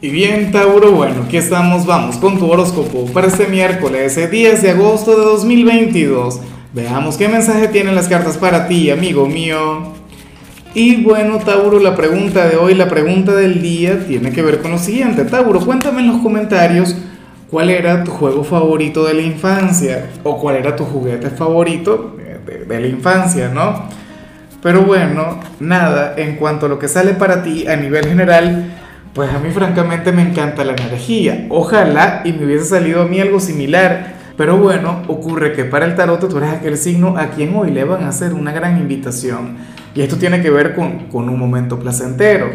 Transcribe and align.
Y 0.00 0.10
bien, 0.10 0.52
Tauro, 0.52 0.92
bueno, 0.92 1.24
aquí 1.26 1.38
estamos, 1.38 1.84
vamos 1.84 2.18
con 2.18 2.38
tu 2.38 2.48
horóscopo 2.48 3.06
para 3.06 3.26
este 3.26 3.48
miércoles, 3.48 4.30
10 4.30 4.62
de 4.62 4.70
agosto 4.70 5.18
de 5.18 5.24
2022. 5.24 6.38
Veamos 6.72 7.16
qué 7.16 7.26
mensaje 7.26 7.66
tienen 7.66 7.96
las 7.96 8.06
cartas 8.06 8.36
para 8.36 8.68
ti, 8.68 8.90
amigo 8.90 9.26
mío. 9.26 9.92
Y 10.72 11.02
bueno, 11.02 11.38
Tauro, 11.38 11.80
la 11.80 11.96
pregunta 11.96 12.46
de 12.46 12.54
hoy, 12.54 12.74
la 12.74 12.88
pregunta 12.88 13.34
del 13.34 13.60
día, 13.60 14.06
tiene 14.06 14.30
que 14.30 14.40
ver 14.40 14.60
con 14.60 14.70
lo 14.70 14.78
siguiente. 14.78 15.24
Tauro, 15.24 15.58
cuéntame 15.58 16.02
en 16.02 16.06
los 16.12 16.22
comentarios 16.22 16.94
cuál 17.50 17.68
era 17.68 18.04
tu 18.04 18.12
juego 18.12 18.44
favorito 18.44 19.04
de 19.04 19.14
la 19.14 19.22
infancia 19.22 20.10
o 20.22 20.38
cuál 20.38 20.58
era 20.58 20.76
tu 20.76 20.84
juguete 20.84 21.28
favorito 21.30 22.16
de, 22.46 22.66
de 22.66 22.80
la 22.80 22.86
infancia, 22.86 23.48
¿no? 23.48 23.88
Pero 24.62 24.82
bueno, 24.82 25.40
nada, 25.58 26.14
en 26.16 26.36
cuanto 26.36 26.66
a 26.66 26.68
lo 26.68 26.78
que 26.78 26.86
sale 26.86 27.14
para 27.14 27.42
ti 27.42 27.66
a 27.66 27.74
nivel 27.74 28.06
general, 28.06 28.78
pues 29.18 29.34
a 29.34 29.40
mí 29.40 29.50
francamente 29.50 30.12
me 30.12 30.22
encanta 30.22 30.62
la 30.64 30.74
energía. 30.74 31.46
Ojalá 31.48 32.22
y 32.24 32.32
me 32.32 32.44
hubiese 32.44 32.66
salido 32.66 33.02
a 33.02 33.04
mí 33.04 33.18
algo 33.18 33.40
similar. 33.40 34.14
Pero 34.36 34.58
bueno, 34.58 35.02
ocurre 35.08 35.54
que 35.54 35.64
para 35.64 35.86
el 35.86 35.96
tarot 35.96 36.28
tú 36.28 36.38
eres 36.38 36.50
aquel 36.50 36.76
signo 36.76 37.16
a 37.18 37.30
quien 37.30 37.56
hoy 37.56 37.72
le 37.72 37.82
van 37.82 38.04
a 38.04 38.10
hacer 38.10 38.32
una 38.32 38.52
gran 38.52 38.78
invitación. 38.78 39.56
Y 39.92 40.02
esto 40.02 40.18
tiene 40.18 40.40
que 40.40 40.50
ver 40.50 40.72
con, 40.76 41.08
con 41.08 41.28
un 41.28 41.36
momento 41.36 41.80
placentero. 41.80 42.48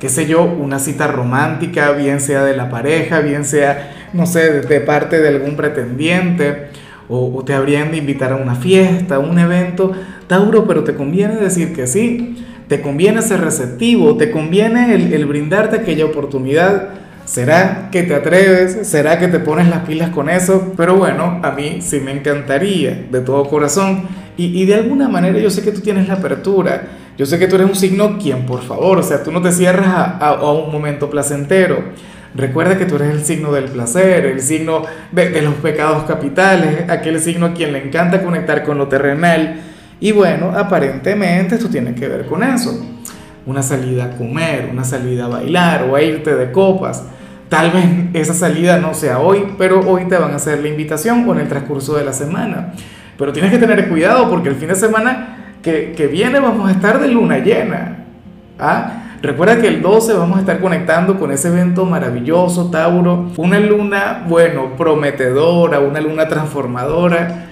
Qué 0.00 0.08
sé 0.08 0.26
yo, 0.26 0.44
una 0.44 0.78
cita 0.78 1.06
romántica, 1.06 1.90
bien 1.90 2.22
sea 2.22 2.44
de 2.44 2.56
la 2.56 2.70
pareja, 2.70 3.20
bien 3.20 3.44
sea, 3.44 4.08
no 4.14 4.24
sé, 4.24 4.62
de 4.62 4.80
parte 4.80 5.20
de 5.20 5.28
algún 5.28 5.54
pretendiente. 5.54 6.68
O, 7.10 7.44
te 7.44 7.52
habrían 7.52 7.90
de 7.90 7.98
invitar 7.98 8.32
a 8.32 8.36
una 8.36 8.54
fiesta, 8.54 9.18
un 9.18 9.38
evento. 9.38 9.92
Tauro, 10.28 10.66
pero 10.66 10.82
te 10.82 10.94
conviene 10.94 11.36
decir 11.36 11.74
que 11.74 11.86
sí 11.86 12.42
te 12.68 12.80
conviene 12.80 13.22
ser 13.22 13.40
receptivo, 13.40 14.16
te 14.16 14.30
conviene 14.30 14.94
el, 14.94 15.26
brindarte 15.26 15.76
aquella 15.76 16.04
oportunidad. 16.04 16.88
¿Será 17.24 17.88
que 17.90 18.02
te 18.02 18.14
atreves? 18.14 18.86
¿Será 18.88 19.18
que 19.18 19.28
te 19.28 19.40
pones 19.40 19.68
las 19.68 19.80
pilas 19.80 20.10
con 20.10 20.28
eso? 20.28 20.72
Pero 20.76 20.96
bueno, 20.96 21.40
a 21.42 21.50
mí 21.52 21.78
sí 21.80 22.00
me 22.00 22.12
encantaría, 22.12 23.06
de 23.10 23.20
todo 23.20 23.48
corazón. 23.48 24.04
Y, 24.36 24.66
de 24.66 24.74
alguna 24.74 25.08
manera 25.08 25.38
yo 25.38 25.48
sé 25.48 25.62
que 25.62 25.72
tú 25.72 25.80
tienes 25.80 26.08
la 26.08 26.14
apertura. 26.14 26.88
Yo 27.16 27.24
sé 27.24 27.38
que 27.38 27.46
tú 27.46 27.54
eres 27.54 27.68
un 27.68 27.74
signo 27.74 28.18
quien, 28.18 28.44
por 28.44 28.62
favor, 28.62 28.98
o 28.98 29.02
sea, 29.02 29.22
tú 29.22 29.32
no 29.32 29.40
te 29.40 29.50
cierras 29.50 29.88
a, 30.20 30.34
un 30.52 30.70
momento 30.70 31.08
placentero. 31.08 31.84
Recuerda 32.34 32.76
que 32.76 32.84
tú 32.84 32.96
eres 32.96 33.10
el 33.12 33.24
signo 33.24 33.50
del 33.50 33.64
placer, 33.64 34.26
el 34.26 34.42
signo 34.42 34.82
de, 35.10 35.30
de 35.30 35.40
los 35.40 35.54
pecados 35.54 36.04
capitales, 36.04 36.90
aquel 36.90 37.18
signo 37.18 37.46
a 37.46 37.54
quien 37.54 37.72
le 37.72 37.82
encanta 37.82 38.22
conectar 38.22 38.62
con 38.62 38.76
lo 38.76 38.88
terrenal. 38.88 39.62
Y 39.98 40.12
bueno, 40.12 40.52
aparentemente 40.54 41.54
esto 41.54 41.68
tiene 41.68 41.94
que 41.94 42.08
ver 42.08 42.26
con 42.26 42.42
eso. 42.42 42.84
Una 43.46 43.62
salida 43.62 44.06
a 44.06 44.10
comer, 44.10 44.68
una 44.70 44.84
salida 44.84 45.26
a 45.26 45.28
bailar 45.28 45.84
o 45.84 45.96
a 45.96 46.02
irte 46.02 46.34
de 46.34 46.52
copas. 46.52 47.04
Tal 47.48 47.70
vez 47.70 47.84
esa 48.12 48.34
salida 48.34 48.78
no 48.78 48.92
sea 48.92 49.20
hoy, 49.20 49.54
pero 49.56 49.80
hoy 49.80 50.06
te 50.06 50.16
van 50.16 50.32
a 50.32 50.36
hacer 50.36 50.60
la 50.60 50.68
invitación 50.68 51.26
o 51.28 51.32
en 51.32 51.40
el 51.40 51.48
transcurso 51.48 51.94
de 51.94 52.04
la 52.04 52.12
semana. 52.12 52.72
Pero 53.16 53.32
tienes 53.32 53.50
que 53.52 53.58
tener 53.58 53.88
cuidado 53.88 54.28
porque 54.28 54.48
el 54.48 54.56
fin 54.56 54.68
de 54.68 54.74
semana 54.74 55.54
que, 55.62 56.08
viene 56.10 56.40
vamos 56.40 56.68
a 56.68 56.72
estar 56.72 57.00
de 57.00 57.08
luna 57.08 57.38
llena. 57.38 58.04
¿Ah? 58.58 59.02
Recuerda 59.22 59.58
que 59.58 59.68
el 59.68 59.80
12 59.80 60.12
vamos 60.12 60.36
a 60.36 60.40
estar 60.40 60.60
conectando 60.60 61.18
con 61.18 61.30
ese 61.30 61.48
evento 61.48 61.86
maravilloso, 61.86 62.70
Tauro. 62.70 63.30
Una 63.36 63.58
luna, 63.58 64.24
bueno, 64.28 64.76
prometedora, 64.76 65.80
una 65.80 66.00
luna 66.00 66.28
transformadora 66.28 67.46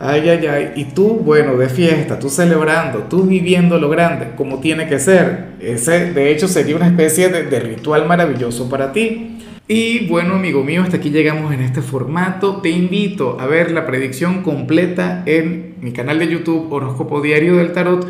Ay, 0.00 0.28
ay, 0.28 0.46
ay. 0.46 0.72
Y 0.76 0.84
tú, 0.84 1.20
bueno, 1.24 1.56
de 1.56 1.68
fiesta, 1.68 2.20
tú 2.20 2.28
celebrando, 2.28 3.00
tú 3.10 3.24
viviendo 3.24 3.78
lo 3.80 3.90
grande, 3.90 4.28
como 4.36 4.60
tiene 4.60 4.86
que 4.86 5.00
ser. 5.00 5.54
Ese, 5.60 6.12
de 6.12 6.30
hecho, 6.30 6.46
sería 6.46 6.76
una 6.76 6.86
especie 6.86 7.28
de, 7.28 7.60
ritual 7.60 8.06
maravilloso 8.06 8.68
para 8.68 8.92
ti. 8.92 9.38
Y 9.66 10.06
bueno, 10.06 10.34
amigo 10.34 10.62
mío, 10.62 10.82
hasta 10.82 10.98
aquí 10.98 11.10
llegamos 11.10 11.52
en 11.52 11.60
este 11.62 11.82
formato. 11.82 12.60
Te 12.60 12.70
invito 12.70 13.38
a 13.40 13.46
ver 13.46 13.72
la 13.72 13.86
predicción 13.86 14.42
completa 14.42 15.24
en 15.26 15.74
mi 15.80 15.90
canal 15.90 16.20
de 16.20 16.28
YouTube 16.28 16.72
Horóscopo 16.72 17.20
Diario 17.20 17.56
del 17.56 17.72
Tarot 17.72 18.06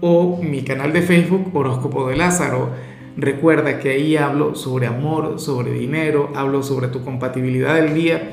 o 0.00 0.42
mi 0.42 0.62
canal 0.62 0.92
de 0.92 1.02
Facebook 1.02 1.54
Horóscopo 1.54 2.08
de 2.08 2.16
Lázaro. 2.16 2.70
Recuerda 3.16 3.78
que 3.78 3.90
ahí 3.90 4.16
hablo 4.16 4.54
sobre 4.56 4.86
amor, 4.86 5.38
sobre 5.38 5.72
dinero, 5.72 6.30
hablo 6.34 6.62
sobre 6.62 6.88
tu 6.88 7.04
compatibilidad 7.04 7.76
del 7.76 7.94
día 7.94 8.32